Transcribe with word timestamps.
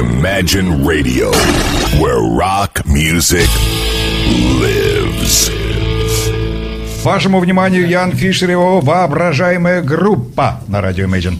Imagine 0.00 0.82
Radio, 0.82 1.30
where 2.00 2.22
rock 2.22 2.80
music 2.86 3.46
lives. 4.58 5.50
Вашему 7.04 7.38
вниманию 7.38 7.86
Ян 7.86 8.12
Фишер 8.12 8.48
и 8.48 8.52
его 8.52 8.80
воображаемая 8.80 9.82
группа 9.82 10.60
на 10.68 10.80
радио 10.80 11.04
Imagine. 11.04 11.36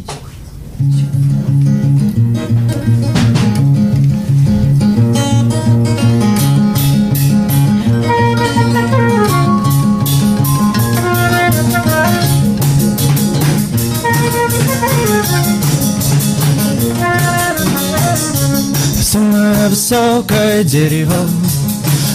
Самое 19.12 19.68
высокое 19.68 20.62
дерево. 20.62 21.28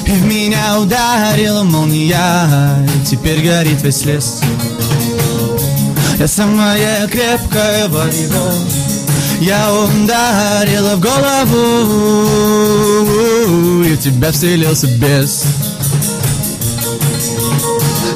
И 0.07 0.11
в 0.11 0.25
меня 0.27 0.79
ударила 0.79 1.63
молния 1.63 2.47
теперь 3.05 3.41
горит 3.45 3.81
весь 3.81 4.05
лес. 4.05 4.39
Я 6.17 6.25
самая 6.25 7.05
крепкая 7.07 7.89
варьего 7.89 8.53
Я 9.41 9.73
ударила 9.73 10.95
в 10.95 11.01
голову 11.01 11.53
И 13.83 13.93
в 13.93 13.99
тебя 13.99 14.31
вселился 14.31 14.87
бес. 14.87 15.43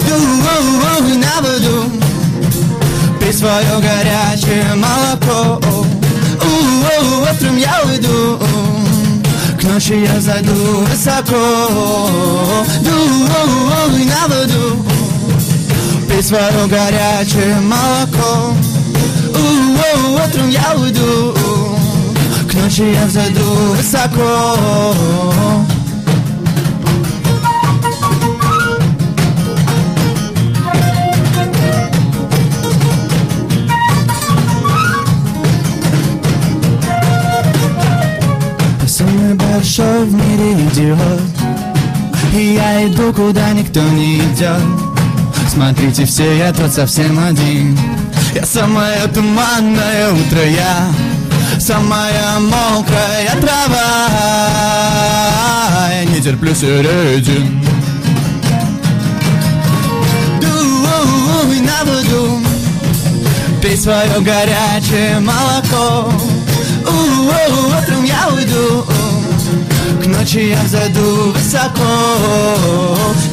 Ду-у-у, 0.07 1.15
на 1.15 1.41
воду 1.41 1.84
Пей 3.20 3.34
свое 3.34 3.81
горячее 3.81 4.73
молоко. 4.75 5.59
Утром 7.39 7.57
я 7.57 7.81
уйду 7.85 8.18
К 9.69 9.73
ночи 9.73 9.93
я 9.93 10.19
зайду 10.19 10.51
высоко 10.89 12.09
Ду-у-у, 12.81 14.03
на 14.03 14.27
воду 14.27 14.85
Пей 16.09 16.23
свое 16.23 16.65
горячее 16.67 17.55
молоко 17.61 18.55
У-у-у, 19.27 20.15
Утром 20.15 20.49
я 20.49 20.76
уйду 20.76 21.35
К 22.49 22.53
ночи 22.55 22.93
я 22.93 23.07
зайду 23.09 23.43
высоко 23.77 24.57
большой 39.60 40.05
в 40.05 40.13
мире 40.13 40.54
идиот 40.54 41.21
И 42.34 42.54
я 42.54 42.88
иду, 42.88 43.12
куда 43.13 43.52
никто 43.52 43.82
не 43.82 44.20
идет. 44.20 44.62
Смотрите 45.49 46.05
все, 46.05 46.38
я 46.38 46.54
тут 46.54 46.71
совсем 46.71 47.20
один. 47.20 47.77
Я 48.34 48.46
самое 48.46 49.05
туманное 49.13 50.12
утро, 50.12 50.46
я 50.46 50.88
Самая 51.60 52.40
мокрая 52.40 53.35
трава. 53.41 54.07
Я 55.91 56.05
не 56.05 56.21
терплю 56.21 56.55
середин. 56.55 57.62
Дуй 60.40 61.60
на 61.60 61.84
воду 61.84 62.40
Пей 63.62 63.76
свое 63.76 64.22
горячее 64.22 65.19
молоко. 65.19 66.13
Утром 66.88 67.29
я 67.29 67.50
уйду 67.50 67.98
К 70.40 70.41
ночи 70.41 70.51
я 70.51 70.68
зайду 70.68 71.34
высоко 71.34 71.84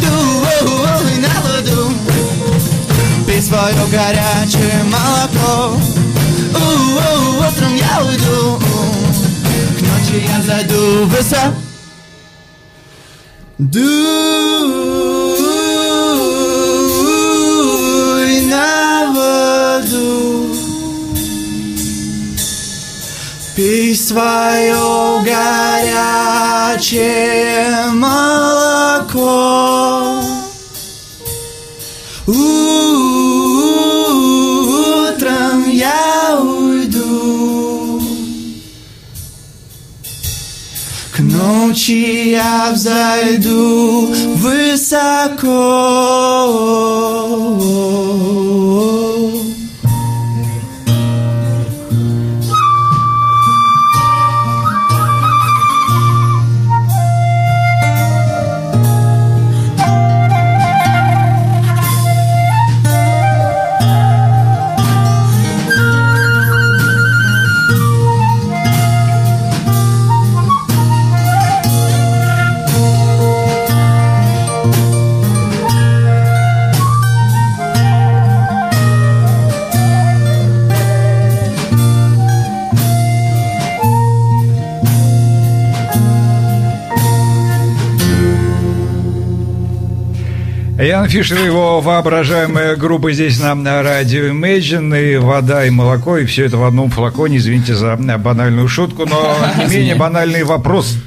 Дуй 0.01 1.15
на 1.21 1.35
воду 1.41 1.93
Пей 3.25 3.41
свое 3.41 3.87
горячее 3.93 4.83
молоко 4.85 5.77
У-у-у, 6.53 7.47
Утром 7.47 7.77
я 7.77 8.03
уйду 8.03 8.59
К 9.79 9.81
ночи 9.83 10.17
я 10.27 10.39
зайду 10.43 11.07
высоко 11.07 11.55
Дуй 13.59 13.87
на 18.47 19.13
воду 19.13 20.07
Пей 23.55 23.95
свое 23.95 25.23
горячее 25.23 26.26
молоко. 27.93 29.33
Утром 32.27 32.71
я 35.71 36.39
уйду. 36.43 38.03
К 41.15 41.21
ночи 41.21 42.31
я 42.31 42.73
взойду 42.75 44.15
высоко 44.35 45.87
Ян 90.79 91.09
Фишер 91.09 91.43
его 91.43 91.81
воображаемая 91.81 92.77
группа 92.77 93.11
здесь 93.13 93.41
на 93.41 93.55
на 93.55 93.83
радио 93.83 94.27
Imagine, 94.27 95.15
и 95.15 95.17
вода, 95.17 95.65
и 95.65 95.71
молоко, 95.71 96.19
и 96.19 96.27
все 96.27 96.45
это 96.45 96.59
в 96.59 96.65
одном 96.65 96.91
флаконе. 96.91 97.39
Извините 97.39 97.75
за 97.75 97.97
банальную 97.97 98.69
шутку, 98.69 99.07
но 99.07 99.37
не 99.59 99.75
менее 99.75 99.95
банальный 99.95 100.45
вопрос. 100.45 100.99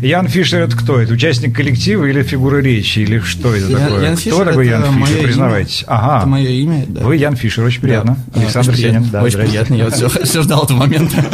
Ян 0.00 0.28
Фишер 0.28 0.62
это 0.62 0.76
кто? 0.76 0.98
Это 1.00 1.12
участник 1.12 1.54
коллектива 1.54 2.06
или 2.06 2.22
фигура 2.22 2.58
речи? 2.58 3.00
Или 3.00 3.18
что 3.18 3.54
это 3.54 3.66
Ян- 3.70 3.80
такое? 3.80 4.04
Ян 4.04 4.14
кто 4.16 4.22
Фишер 4.30 4.44
такой 4.46 4.66
это 4.68 4.86
Ян 4.86 5.04
Фишер? 5.06 5.22
Признавайтесь. 5.24 5.82
имя. 5.82 5.90
Ага. 5.96 6.18
Это 6.18 6.26
мое 6.28 6.48
имя, 6.48 6.84
да. 6.86 7.00
Вы 7.02 7.16
Ян 7.16 7.36
Фишер, 7.36 7.64
очень 7.64 7.80
приятно. 7.82 8.16
Да. 8.28 8.40
Александр 8.40 8.70
Очень 8.70 8.78
Сенин. 8.80 8.90
приятно. 9.02 9.10
Да, 9.18 9.22
Очень 9.24 9.38
приятно, 9.40 9.74
я 9.74 9.84
вот 9.84 9.94
все, 9.94 10.08
все 10.08 10.42
ждал 10.42 10.64
этого 10.64 10.78
момента. 10.78 11.16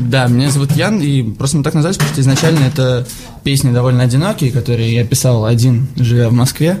Да, 0.00 0.26
меня 0.26 0.50
зовут 0.50 0.72
Ян, 0.72 1.00
и 1.00 1.22
просто 1.22 1.56
мы 1.56 1.62
так 1.62 1.74
назвались, 1.74 1.96
потому 1.96 2.12
что 2.12 2.20
изначально 2.20 2.64
это 2.64 3.06
песни 3.42 3.72
довольно 3.72 4.02
одинокие, 4.02 4.50
которые 4.50 4.94
я 4.94 5.04
писал 5.04 5.44
один, 5.44 5.86
живя 5.96 6.28
в 6.28 6.32
Москве. 6.32 6.80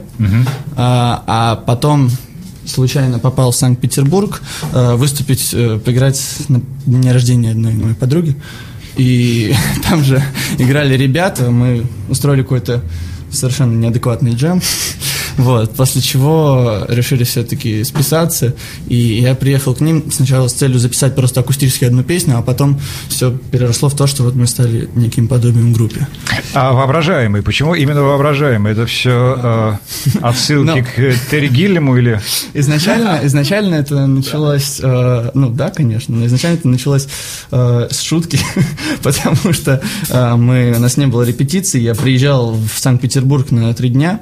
А 0.76 1.22
а 1.26 1.56
потом 1.56 2.10
случайно 2.66 3.18
попал 3.18 3.50
в 3.50 3.56
Санкт-Петербург 3.56 4.42
э, 4.72 4.94
выступить, 4.94 5.50
э, 5.52 5.78
поиграть 5.78 6.20
на 6.48 6.62
дне 6.86 7.12
рождения 7.12 7.50
одной 7.50 7.74
моей 7.74 7.94
подруги. 7.94 8.36
И 8.96 9.54
там 9.88 10.02
же 10.02 10.22
играли 10.58 10.96
ребята, 10.96 11.50
мы 11.50 11.84
устроили 12.08 12.42
какой-то 12.42 12.82
совершенно 13.30 13.74
неадекватный 13.76 14.32
джем. 14.32 14.62
Вот, 15.36 15.74
после 15.74 16.00
чего 16.00 16.84
решили 16.88 17.24
все-таки 17.24 17.82
списаться, 17.84 18.54
и 18.86 18.96
я 18.96 19.34
приехал 19.34 19.74
к 19.74 19.80
ним 19.80 20.10
сначала 20.12 20.48
с 20.48 20.52
целью 20.52 20.78
записать 20.78 21.14
просто 21.14 21.40
акустически 21.40 21.84
одну 21.84 22.04
песню, 22.04 22.38
а 22.38 22.42
потом 22.42 22.80
все 23.08 23.30
переросло 23.50 23.88
в 23.88 23.96
то, 23.96 24.06
что 24.06 24.22
вот 24.22 24.34
мы 24.34 24.46
стали 24.46 24.88
неким 24.94 25.28
подобием 25.28 25.72
группе. 25.72 26.06
А 26.54 26.72
воображаемый, 26.72 27.42
почему 27.42 27.74
именно 27.74 28.02
воображаемый? 28.02 28.72
Это 28.72 28.86
все 28.86 29.78
отсылки 30.22 30.78
Ну. 30.78 30.84
к 30.84 31.30
Терри 31.30 31.48
Гиллему 31.48 31.96
или... 31.96 32.20
Изначально, 32.54 33.20
изначально 33.24 33.74
это 33.74 34.06
началось, 34.06 34.80
э, 34.82 35.30
ну 35.34 35.50
да, 35.50 35.70
конечно, 35.70 36.14
но 36.14 36.26
изначально 36.26 36.56
это 36.56 36.68
началось 36.68 37.08
э, 37.50 37.88
с 37.90 38.00
шутки, 38.00 38.38
потому 39.02 39.52
что 39.52 39.82
э, 40.08 40.34
мы, 40.36 40.74
у 40.76 40.80
нас 40.80 40.96
не 40.96 41.06
было 41.06 41.22
репетиции, 41.22 41.80
я 41.80 41.94
приезжал 41.94 42.52
в 42.52 42.78
Санкт-Петербург 42.78 43.50
на 43.50 43.74
три 43.74 43.88
дня, 43.88 44.20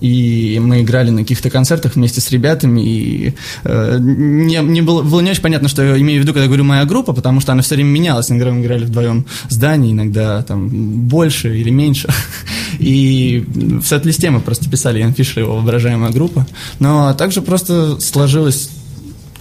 и 0.00 0.41
и 0.42 0.58
мы 0.58 0.82
играли 0.82 1.10
на 1.10 1.22
каких-то 1.22 1.50
концертах 1.50 1.94
вместе 1.94 2.20
с 2.20 2.30
ребятами, 2.30 2.80
и 2.80 3.34
э, 3.64 3.98
не, 4.00 4.56
не 4.56 4.82
было, 4.82 5.02
было 5.02 5.20
не 5.20 5.30
очень 5.30 5.42
понятно, 5.42 5.68
что 5.68 5.82
я 5.82 5.98
имею 5.98 6.20
в 6.20 6.22
виду, 6.24 6.32
когда 6.32 6.46
говорю 6.46 6.64
«моя 6.64 6.84
группа», 6.84 7.12
потому 7.12 7.40
что 7.40 7.52
она 7.52 7.62
все 7.62 7.74
время 7.74 7.88
менялась. 7.90 8.30
Иногда 8.30 8.50
мы 8.50 8.62
играли 8.62 8.84
вдвоем 8.84 9.24
в 9.48 9.52
здании, 9.52 9.92
иногда 9.92 10.42
там 10.42 10.68
больше 10.68 11.56
или 11.58 11.70
меньше. 11.70 12.08
И 12.78 13.44
в 13.48 13.84
сет-листе 13.84 14.30
мы 14.30 14.40
просто 14.40 14.68
писали 14.70 14.98
Ян 14.98 15.14
Фишер, 15.14 15.42
его 15.42 15.56
воображаемая 15.56 16.10
группа. 16.10 16.46
Но 16.78 17.12
также 17.14 17.42
просто 17.42 18.00
сложилось 18.00 18.70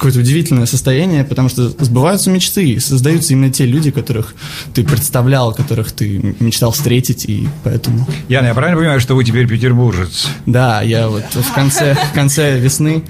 какое-то 0.02 0.22
удивительное 0.22 0.66
состояние, 0.66 1.24
потому 1.24 1.48
что 1.48 1.70
сбываются 1.70 2.32
мечты, 2.32 2.80
создаются 2.80 3.34
именно 3.34 3.54
те 3.54 3.68
люди, 3.68 3.92
которых 3.92 4.34
ты 4.74 4.84
представлял, 4.84 5.54
которых 5.54 5.92
ты 5.92 6.36
мечтал 6.40 6.72
встретить, 6.72 7.26
и 7.26 7.48
поэтому... 7.64 8.08
Яна, 8.28 8.48
я 8.48 8.56
правильно 8.56 8.80
понимаю, 8.80 9.00
что 9.00 9.14
вы 9.14 9.24
теперь 9.24 9.48
петербуржец? 9.48 10.28
Да, 10.48 10.82
я 10.82 11.08
вот 11.08 11.26
в 11.32 11.54
конце, 11.54 11.94
в 11.94 12.16
конце 12.16 12.58
весны 12.58 13.04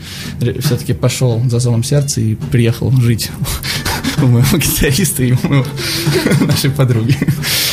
все-таки 0.60 0.92
пошел 0.92 1.42
за 1.50 1.60
зовом 1.60 1.86
сердца 1.86 2.20
и 2.20 2.36
приехал 2.36 2.92
жить 2.92 3.32
у 4.22 4.26
моего 4.26 4.58
гитариста 4.58 5.24
и 5.24 5.32
у 5.32 5.48
моего, 5.48 5.66
нашей 6.42 6.72
подруги. 6.72 7.16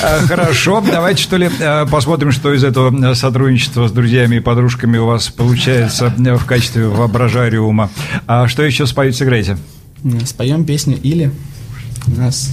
А, 0.01 0.21
хорошо, 0.27 0.81
давайте 0.81 1.23
что 1.23 1.37
ли 1.37 1.51
а, 1.61 1.85
посмотрим, 1.87 2.31
что 2.31 2.55
из 2.55 2.63
этого 2.63 3.15
сотрудничества 3.15 3.89
с 3.89 3.93
друзьями 3.93 4.37
и 4.37 4.41
подружками 4.41 4.97
у 4.97 5.07
вас 5.07 5.29
получается 5.29 6.15
в 6.17 6.45
качестве 6.45 6.87
воображариума. 6.87 7.91
А 8.27 8.47
что 8.47 8.63
еще 8.63 8.87
споете, 8.87 9.19
сыграете? 9.19 9.59
Споем 10.25 10.65
песню 10.65 10.99
«Или». 11.03 11.33
У 12.07 12.21
нас 12.21 12.51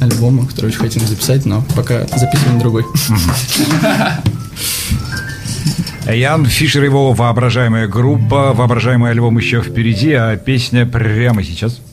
альбома, 0.00 0.46
который 0.46 0.66
очень 0.66 0.78
хотим 0.78 1.04
записать, 1.04 1.44
но 1.44 1.64
пока 1.74 2.06
записываем 2.06 2.60
другой. 2.60 2.84
Ян 6.06 6.46
Фишер, 6.46 6.84
его 6.84 7.12
воображаемая 7.12 7.88
группа, 7.88 8.52
воображаемый 8.52 9.10
альбом 9.10 9.38
еще 9.38 9.60
впереди, 9.60 10.12
а 10.12 10.36
песня 10.36 10.86
прямо 10.86 11.42
сейчас– 11.42 11.80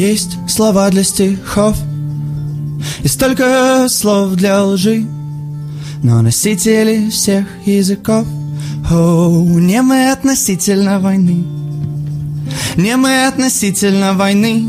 Есть 0.00 0.38
слова 0.48 0.88
для 0.88 1.04
стихов 1.04 1.76
И 3.04 3.06
столько 3.06 3.86
слов 3.90 4.32
для 4.32 4.64
лжи. 4.64 5.04
Но 6.02 6.22
носители 6.22 7.10
всех 7.10 7.44
языков 7.66 8.26
О, 8.90 9.44
не 9.60 9.82
мы 9.82 10.10
относительно 10.10 11.00
войны 11.00 11.44
Не 12.76 12.96
мы 12.96 13.26
относительно 13.26 14.14
войны. 14.14 14.68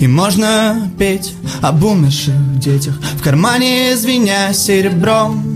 И 0.00 0.06
можно 0.06 0.92
петь 0.98 1.32
об 1.62 1.82
умерших 1.82 2.58
детях 2.58 3.00
В 3.16 3.22
кармане 3.22 3.96
звеня 3.96 4.52
серебром 4.52 5.53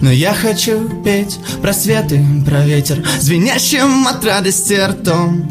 но 0.00 0.10
я 0.10 0.34
хочу 0.34 0.88
петь 1.02 1.38
про 1.62 1.72
светы, 1.72 2.24
про 2.44 2.64
ветер 2.64 3.04
Звенящим 3.20 4.06
от 4.06 4.24
радости 4.24 4.74
ртом 4.74 5.48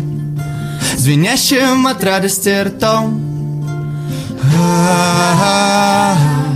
Звенящим 0.98 1.88
от 1.88 2.04
радости 2.04 2.64
ртом 2.64 3.22
А-а-а. 4.58 6.55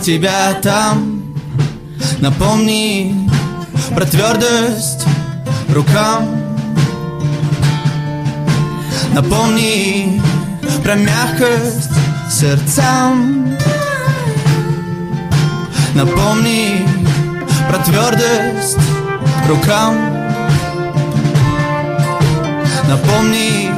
Тебя 0.00 0.54
там. 0.62 1.22
Напомни 2.20 3.14
про 3.94 4.04
твердость 4.06 5.04
рукам. 5.74 6.28
Напомни 9.12 10.20
про 10.82 10.94
мягкость 10.94 11.90
сердцам. 12.30 13.56
Напомни 15.94 16.86
про 17.68 17.78
твердость 17.78 18.78
рукам. 19.48 19.96
Напомни 22.88 23.70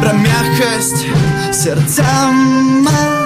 про 0.00 0.12
мягкость 0.12 1.06
сердцам 1.52 3.17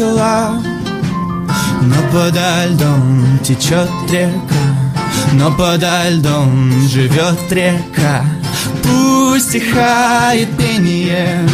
факела 0.00 0.62
Но 1.82 1.96
подо 2.12 2.66
льдом 2.66 3.38
течет 3.42 3.90
река 4.10 4.64
Но 5.32 5.50
подо 5.52 6.08
льдом 6.08 6.72
живет 6.88 7.50
река. 7.50 8.24
Пусть 8.82 9.50
стихает 9.50 10.48
пение 10.56 11.46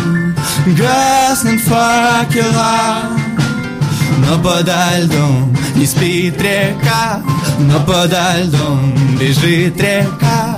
Гаснут 0.67 1.61
факела 1.63 3.17
но 4.19 4.39
подо 4.39 4.99
льдом 4.99 5.55
не 5.75 5.85
спит 5.85 6.41
река 6.41 7.21
Но 7.59 7.79
подо 7.81 8.39
льдом 8.43 8.95
бежит 9.21 9.79
река 9.79 10.56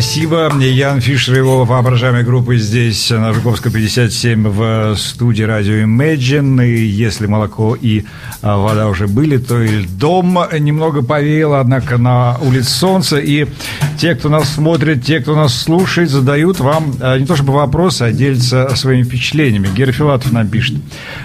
спасибо. 0.00 0.50
Ян 0.58 1.02
Фишер, 1.02 1.36
его 1.36 1.66
воображаемой 1.66 2.22
группы 2.22 2.56
здесь, 2.56 3.10
на 3.10 3.34
Жуковском 3.34 3.70
57, 3.70 4.48
в 4.48 4.96
студии 4.96 5.42
радио 5.42 5.74
Imagine. 5.74 6.66
И 6.66 6.86
если 6.86 7.26
молоко 7.26 7.76
и 7.78 8.04
а, 8.40 8.56
вода 8.56 8.88
уже 8.88 9.06
были, 9.06 9.36
то 9.36 9.60
и 9.60 9.84
дом 9.84 10.38
немного 10.58 11.02
повеяло, 11.02 11.60
однако 11.60 11.98
на 11.98 12.38
улице 12.38 12.70
солнце. 12.70 13.18
И 13.18 13.46
те, 13.98 14.14
кто 14.14 14.30
нас 14.30 14.48
смотрит, 14.54 15.04
те, 15.04 15.20
кто 15.20 15.36
нас 15.36 15.54
слушает, 15.54 16.08
задают 16.08 16.60
вам 16.60 16.94
а, 17.00 17.18
не 17.18 17.26
то 17.26 17.36
чтобы 17.36 17.52
вопросы, 17.52 18.04
а 18.04 18.10
делятся 18.12 18.74
своими 18.76 19.02
впечатлениями. 19.02 19.68
Гера 19.68 19.92
Филатов 19.92 20.32
нам 20.32 20.48
пишет. 20.48 20.76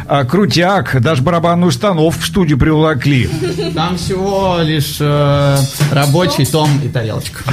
«А, 0.05 0.25
крутяк, 0.25 1.01
даже 1.01 1.21
барабанную 1.21 1.69
установку 1.69 2.19
в 2.19 2.25
студию 2.25 2.57
приволокли. 2.57 3.29
Там 3.73 3.95
всего 3.97 4.57
лишь 4.61 4.97
э, 4.99 5.57
рабочий 5.91 6.45
том 6.45 6.69
и 6.83 6.89
тарелочка. 6.89 7.43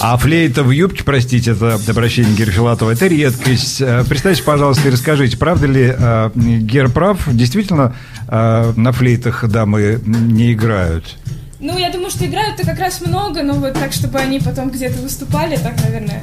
А 0.00 0.18
флейта 0.56 0.62
в 0.62 0.70
юбке, 0.70 1.04
простите, 1.04 1.52
это 1.52 1.78
обращение 1.88 2.34
Гера 2.34 2.50
Филатова, 2.50 2.90
это 2.90 3.06
редкость. 3.06 3.80
Э, 3.82 4.04
представьте, 4.08 4.42
пожалуйста, 4.42 4.88
и 4.88 4.90
расскажите, 4.90 5.36
правда 5.36 5.66
ли 5.66 5.94
э, 5.96 6.30
Гер 6.34 6.88
прав? 6.88 7.18
Действительно, 7.26 7.94
э, 8.28 8.72
на 8.74 8.92
флейтах 8.92 9.46
дамы 9.48 10.00
не 10.04 10.54
играют? 10.54 11.16
Ну, 11.60 11.76
я 11.76 11.90
думаю, 11.90 12.10
что 12.10 12.24
играют-то 12.24 12.64
как 12.64 12.78
раз 12.78 13.02
много, 13.02 13.42
но 13.42 13.54
вот 13.54 13.74
так, 13.74 13.92
чтобы 13.92 14.18
они 14.18 14.40
потом 14.40 14.70
где-то 14.70 14.98
выступали, 15.02 15.56
так, 15.56 15.74
наверное, 15.82 16.22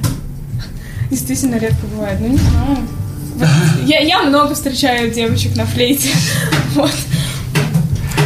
действительно 1.12 1.58
редко 1.58 1.86
бывает. 1.94 2.20
Ну, 2.20 2.30
не 2.30 2.38
знаю. 2.38 2.78
Вот. 3.36 3.48
Я, 3.86 4.00
я 4.00 4.24
много 4.24 4.56
встречаю 4.56 5.12
девочек 5.12 5.56
на 5.56 5.66
флейте. 5.66 6.10
Вот. 6.74 6.96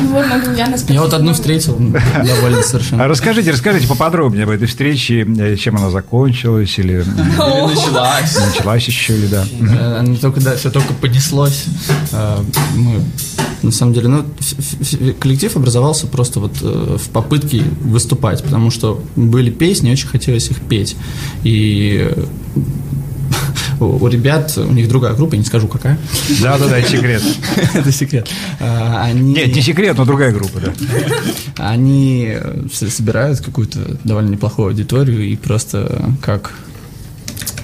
Ну 0.07 0.13
вот 0.13 0.25
могу 0.27 0.51
я 0.51 0.73
Я 0.87 1.01
вот 1.01 1.13
одну 1.13 1.33
встретил, 1.33 1.73
довольно 1.77 2.59
А 2.59 2.63
совершенно. 2.63 3.07
расскажите, 3.07 3.51
расскажите 3.51 3.87
поподробнее 3.87 4.43
об 4.45 4.49
этой 4.49 4.67
встрече, 4.67 5.25
э, 5.37 5.55
чем 5.57 5.75
она 5.77 5.89
закончилась 5.89 6.77
или 6.79 7.01
Или 7.01 7.75
началась. 7.75 8.37
началась 8.39 8.87
еще 8.87 9.17
или 9.17 9.27
да. 9.27 9.45
Э, 9.61 9.99
Она 9.99 10.15
только, 10.15 10.39
да, 10.39 10.55
все 10.55 10.71
только 10.71 10.93
понеслось. 10.93 11.65
Э, 12.13 12.37
Мы, 12.75 13.03
на 13.63 13.71
самом 13.71 13.93
деле, 13.93 14.07
ну, 14.07 14.23
коллектив 15.19 15.55
образовался 15.57 16.07
просто 16.07 16.39
вот 16.39 16.53
в 16.61 17.09
попытке 17.09 17.63
выступать, 17.81 18.43
потому 18.43 18.71
что 18.71 19.03
были 19.15 19.49
песни, 19.49 19.91
очень 19.91 20.07
хотелось 20.07 20.49
их 20.49 20.61
петь. 20.61 20.95
И 21.43 22.09
у 23.79 23.97
у 23.97 24.07
ребят, 24.07 24.57
у 24.57 24.71
них 24.71 24.87
другая 24.87 25.13
группа, 25.13 25.33
я 25.35 25.39
не 25.39 25.45
скажу 25.45 25.67
какая, 25.67 25.97
Да, 26.41 26.57
да, 26.57 26.67
да, 26.67 26.77
это 26.79 26.89
секрет. 26.89 27.21
это 27.73 27.91
секрет. 27.91 28.29
Они, 28.59 29.33
Нет, 29.33 29.55
не 29.55 29.61
секрет, 29.61 29.97
но 29.97 30.05
другая 30.05 30.31
группа, 30.31 30.59
да. 30.59 30.73
они 31.57 32.37
собирают 32.71 33.41
какую-то 33.41 33.97
довольно 34.03 34.29
неплохую 34.29 34.69
аудиторию 34.69 35.23
и 35.23 35.35
просто 35.35 36.13
как 36.21 36.53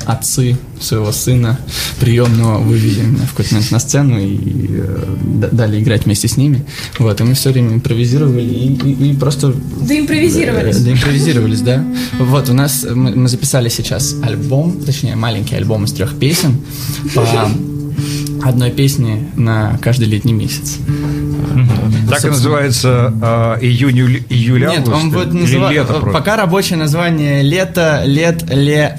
отцы 0.05 0.57
своего 0.79 1.11
сына 1.11 1.59
приемного 1.99 2.59
вывели 2.59 3.01
меня 3.01 3.25
в 3.25 3.31
какой-то 3.31 3.53
момент 3.55 3.71
на 3.71 3.79
сцену 3.79 4.19
и 4.19 4.37
э, 4.69 5.47
дали 5.51 5.81
играть 5.81 6.05
вместе 6.05 6.27
с 6.27 6.37
ними. 6.37 6.65
Вот, 6.99 7.19
и 7.21 7.23
мы 7.23 7.33
все 7.33 7.51
время 7.51 7.73
импровизировали 7.75 8.41
и, 8.41 8.73
и- 8.73 9.11
и 9.11 9.13
просто 9.15 9.53
Да 9.81 9.97
импровизировались. 9.99 10.77
Э, 10.77 10.79
Да, 10.85 10.91
импровизировались, 10.91 11.61
да. 11.61 11.83
Вот, 12.19 12.49
у 12.49 12.53
нас, 12.53 12.83
э, 12.83 12.93
мы, 12.93 13.15
мы 13.15 13.27
записали 13.29 13.69
сейчас 13.69 14.15
альбом, 14.21 14.79
точнее, 14.85 15.15
маленький 15.15 15.55
альбом 15.55 15.85
из 15.85 15.93
трех 15.93 16.17
песен 16.19 16.57
по 17.15 17.25
одной 18.47 18.71
песне 18.71 19.29
на 19.35 19.77
каждый 19.81 20.07
летний 20.07 20.33
месяц. 20.33 20.77
Так 22.09 22.25
и 22.25 22.27
называется 22.27 23.13
а, 23.21 23.57
июнь, 23.61 23.95
июль- 23.97 24.23
июль, 24.29 24.61
Нет, 24.61 24.79
август. 24.79 24.95
он 24.97 25.11
будет 25.11 25.33
называться... 25.33 25.73
лето? 25.73 25.93
Пока 26.11 26.35
рабочее 26.35 26.77
название 26.77 27.41
лето, 27.41 28.03
лет, 28.05 28.43
ле, 28.49 28.97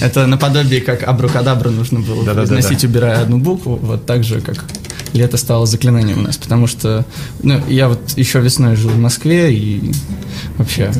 Это 0.00 0.26
наподобие, 0.26 0.80
как 0.80 1.02
абракадабра 1.02 1.70
нужно 1.70 2.00
было 2.00 2.24
произносить, 2.24 2.84
убирая 2.84 3.22
одну 3.22 3.38
букву, 3.38 3.76
вот 3.76 4.06
так 4.06 4.24
же, 4.24 4.40
как 4.40 4.64
лето 5.12 5.36
стало 5.36 5.66
заклинанием 5.66 6.20
у 6.20 6.22
нас, 6.22 6.36
потому 6.36 6.66
что 6.66 7.04
ну, 7.42 7.60
я 7.68 7.88
вот 7.88 8.12
еще 8.16 8.40
весной 8.40 8.76
жил 8.76 8.90
в 8.90 8.98
Москве, 8.98 9.52
и 9.52 9.92
вообще 10.56 10.92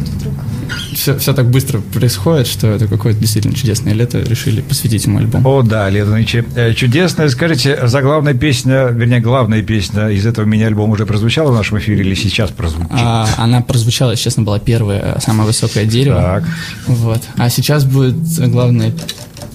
все, 0.95 1.19
все 1.19 1.33
так 1.33 1.51
быстро 1.51 1.81
происходит, 1.81 2.47
что 2.47 2.69
это 2.69 2.87
какое-то 2.87 3.21
действительно 3.21 3.55
чудесное 3.55 3.93
лето, 3.95 4.21
решили 4.21 4.61
посвятить 4.61 5.05
ему 5.05 5.19
альбом. 5.19 5.47
О, 5.47 5.63
да, 5.63 5.89
Лето 5.89 6.11
нынче 6.11 6.45
э, 6.55 6.75
чудесная. 6.75 7.29
Скажите, 7.29 7.87
заглавная 7.87 8.35
песня, 8.35 8.89
вернее, 8.89 9.21
главная 9.21 9.63
песня 9.63 10.09
из 10.09 10.27
этого 10.27 10.45
мини-альбома 10.45 10.93
уже 10.93 11.07
прозвучала 11.07 11.51
в 11.51 11.55
нашем 11.55 11.79
эфире 11.79 12.01
или 12.01 12.15
сейчас 12.15 12.51
прозвучит? 12.51 12.91
А, 12.93 13.29
она 13.39 13.61
прозвучала, 13.61 14.17
честно, 14.17 14.43
была 14.43 14.59
первая, 14.59 15.19
самое 15.21 15.47
высокое 15.47 15.85
дерево. 15.85 16.21
Так. 16.21 16.45
Вот. 16.87 17.23
А 17.37 17.49
сейчас 17.51 17.85
будет 17.85 18.17
главная 18.51 18.93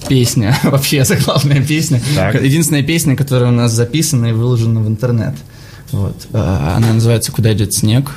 песня, 0.07 0.57
вообще 0.63 1.03
заглавная 1.03 1.61
песня. 1.61 2.01
Так. 2.15 2.41
Единственная 2.41 2.83
песня, 2.83 3.15
которая 3.15 3.49
у 3.49 3.53
нас 3.53 3.71
записана 3.71 4.27
и 4.27 4.31
выложена 4.31 4.81
в 4.81 4.87
интернет. 4.87 5.35
Вот. 5.91 6.27
А, 6.33 6.75
Она 6.77 6.93
называется 6.93 7.31
«Куда 7.31 7.53
идет 7.53 7.73
снег». 7.73 8.11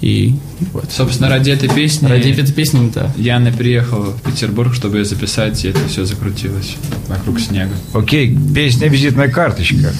И 0.00 0.36
вот. 0.72 0.90
Собственно, 0.92 1.28
ради 1.28 1.50
этой 1.50 1.68
песни 1.68 2.06
Ради 2.06 2.30
этой 2.30 2.52
песни, 2.52 2.90
да. 2.94 3.12
Яна 3.16 3.50
приехала 3.50 4.12
в 4.12 4.22
Петербург, 4.22 4.72
чтобы 4.74 4.98
ее 4.98 5.04
записать, 5.04 5.64
и 5.64 5.68
это 5.68 5.80
все 5.88 6.04
закрутилось 6.04 6.76
вокруг 7.08 7.40
снега. 7.40 7.74
Окей, 7.94 8.36
песня 8.54 8.88
«Визитная 8.88 9.28
карточка». 9.28 9.92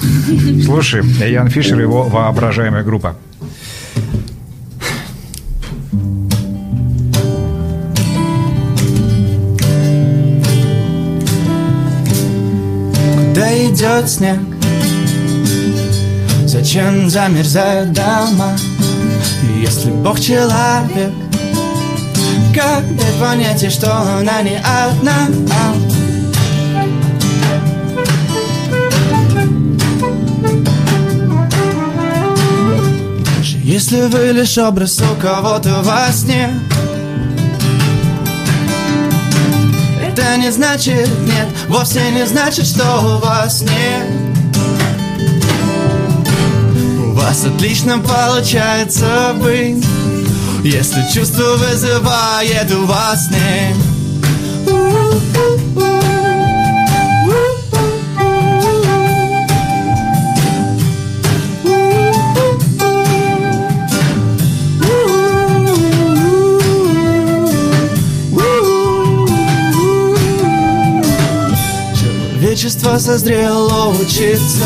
Слушай, 0.63 1.03
Ян 1.29 1.49
Фишер 1.49 1.79
и 1.79 1.81
его 1.81 2.03
воображаемая 2.03 2.83
группа. 2.83 3.17
Куда 13.15 13.65
идет 13.65 14.09
снег? 14.09 14.39
Зачем 16.45 17.09
замерзают 17.09 17.93
дома? 17.93 18.57
Если 19.41 19.91
Бог 19.91 20.19
человек, 20.19 21.13
как 22.53 22.95
дать 22.95 23.19
понятие, 23.21 23.69
что 23.69 23.95
она 23.95 24.41
не 24.41 24.57
одна? 24.57 25.27
Даже 33.37 33.57
Если 33.63 34.01
вы 34.07 34.31
лишь 34.31 34.57
образ 34.57 34.99
у 35.01 35.21
кого-то 35.21 35.81
во 35.83 36.11
сне 36.11 36.49
Это 40.05 40.37
не 40.37 40.51
значит 40.51 41.07
нет, 41.25 41.47
вовсе 41.67 42.11
не 42.11 42.25
значит, 42.25 42.65
что 42.65 42.83
у 42.83 43.25
вас 43.25 43.61
нет 43.61 44.38
вас 47.29 47.45
отлично 47.45 47.99
получается 47.99 49.35
быть. 49.35 49.85
Если 50.63 50.99
чувство 51.13 51.57
вызывает 51.57 52.71
у 52.73 52.85
вас 52.87 53.29
нет 53.29 53.75
Человечество 72.59 72.97
созрело 72.97 73.87
учиться 73.87 74.65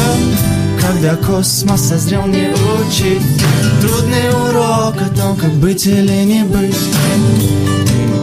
Когда 0.82 1.16
космос 1.16 1.90
созрел 1.90 2.26
не 2.26 2.50
учить. 2.50 3.22
Трудный 3.82 4.30
урок 4.32 4.96
о 5.00 5.16
том, 5.16 5.38
как 5.38 5.52
быть 5.52 5.86
или 5.86 6.24
не 6.24 6.44
быть. 6.44 6.76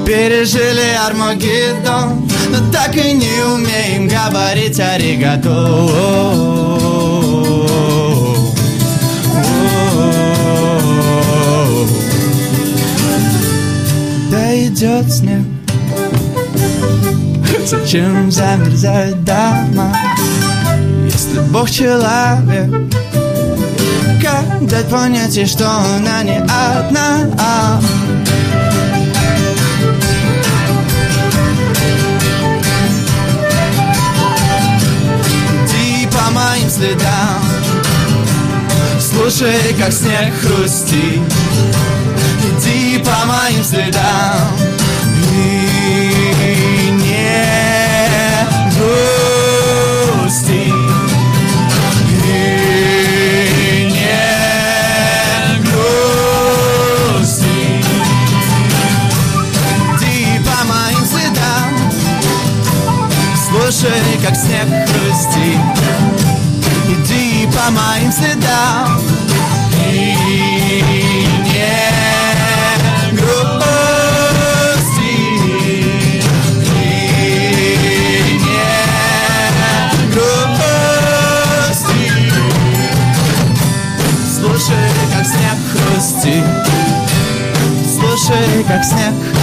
Пережили 0.04 0.96
Армагеддон 1.06 2.28
Но 2.50 2.72
так 2.72 2.96
и 2.96 3.12
не 3.12 3.44
умеем 3.44 4.08
говорить 4.08 4.80
аригато 4.80 5.54
Куда 14.26 14.66
идет 14.66 15.12
снег? 15.12 15.49
Зачем 17.70 18.32
замерзают 18.32 19.22
дома, 19.22 19.96
если 21.04 21.38
Бог 21.52 21.70
человек? 21.70 22.68
Как 24.20 24.66
дать 24.66 24.88
понятие, 24.88 25.46
что 25.46 25.70
она 25.70 26.24
не 26.24 26.38
одна? 26.38 27.80
Иди 35.64 36.08
по 36.08 36.30
моим 36.32 36.68
следам, 36.68 37.40
слушай, 38.98 39.76
как 39.78 39.92
снег 39.92 40.34
хрустит. 40.42 41.20
Иди 42.58 42.98
по 42.98 43.26
моим 43.26 43.62
следам 43.62 44.70
Как 88.68 88.84
снег 88.84 89.39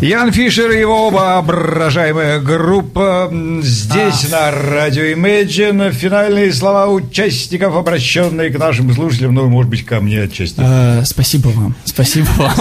Ян 0.00 0.32
Фишер 0.32 0.70
и 0.70 0.80
его 0.80 1.10
воображаемая 1.10 2.40
группа 2.40 3.30
здесь 3.62 4.30
на 4.30 4.50
радио 4.50 5.02
Imagine. 5.02 5.92
Финальные 5.92 6.54
слова 6.54 6.86
участников, 6.88 7.76
обращенные 7.76 8.48
к 8.48 8.58
нашим 8.58 8.90
слушателям, 8.94 9.34
ну, 9.34 9.46
может 9.50 9.70
быть, 9.70 9.84
ко 9.84 10.00
мне 10.00 10.22
отчасти. 10.22 10.54
Э, 10.56 11.04
Спасибо 11.04 11.48
вам, 11.48 11.74
спасибо 11.84 12.28
вам. 12.38 12.52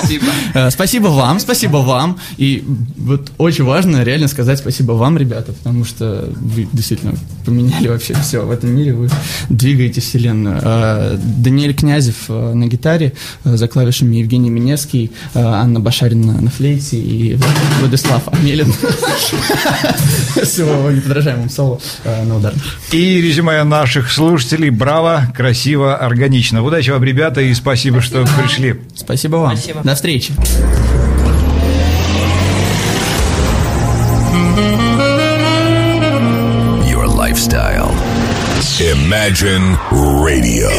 Э, 0.53 0.69
Спасибо 0.69 1.07
вам, 1.07 1.39
спасибо 1.39 1.77
вам. 1.77 2.19
И 2.35 2.65
вот 2.97 3.31
очень 3.37 3.63
важно 3.63 4.03
реально 4.03 4.27
сказать 4.27 4.59
спасибо 4.59 4.91
вам, 4.91 5.17
ребята, 5.17 5.53
потому 5.53 5.85
что 5.85 6.29
вы 6.35 6.67
действительно 6.73 7.13
поменяли 7.45 7.87
вообще 7.87 8.15
все 8.15 8.41
в 8.41 8.51
этом 8.51 8.75
мире, 8.75 8.91
вы 8.93 9.09
двигаете 9.47 10.01
вселенную. 10.01 10.59
Э, 10.61 11.17
Даниэль 11.37 11.73
Князев 11.73 12.27
на 12.27 12.67
гитаре, 12.67 13.13
за 13.45 13.69
клавишами 13.69 14.17
Евгений 14.17 14.49
Миневский, 14.49 15.11
Анна 15.33 15.79
Башарина 15.79 16.41
на 16.41 16.49
флейте 16.49 16.97
и 16.97 17.28
Владислав 17.79 18.27
Амелин 18.27 18.73
с 20.35 20.57
его 20.59 20.91
неподражаемым 20.91 21.49
соло 21.49 21.79
э, 22.03 22.23
на 22.23 22.37
ударных. 22.37 22.63
И 22.91 23.21
резюме 23.21 23.63
наших 23.63 24.11
слушателей. 24.11 24.69
Браво, 24.69 25.31
красиво, 25.35 25.97
органично. 25.97 26.63
Удачи 26.63 26.89
вам, 26.91 27.03
ребята, 27.03 27.41
и 27.41 27.53
спасибо, 27.53 28.01
что 28.01 28.25
пришли. 28.41 28.79
Спасибо 28.95 29.37
вам. 29.37 29.57
Спасибо. 29.57 29.81
До 29.83 29.95
встречи. 29.95 30.33
Your 36.87 37.07
lifestyle. 37.07 37.93
Imagine 38.79 39.77
Radio. 40.23 40.69